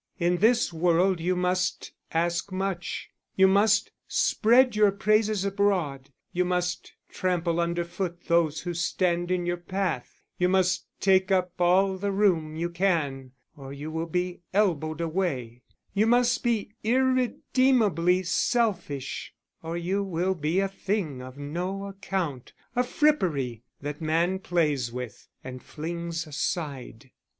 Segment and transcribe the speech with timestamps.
[0.17, 6.93] In this world you must ask much, you must spread your praises abroad, you must
[7.07, 12.11] trample under foot those who stand in your path, you must take up all the
[12.11, 15.61] room you can or you will be elbowed away;
[15.93, 22.83] you must be irredeemably selfish, or you will be a thing of no account, a
[22.83, 27.11] frippery that man plays with and flings aside.